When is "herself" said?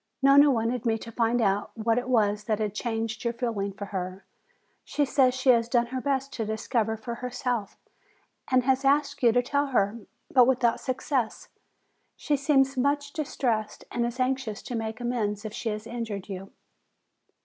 7.21-7.77